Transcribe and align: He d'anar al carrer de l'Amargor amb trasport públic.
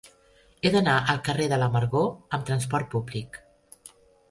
He 0.61 0.71
d'anar 0.75 0.95
al 1.13 1.19
carrer 1.27 1.45
de 1.51 1.59
l'Amargor 1.65 2.09
amb 2.39 2.49
trasport 2.51 2.91
públic. 2.97 3.39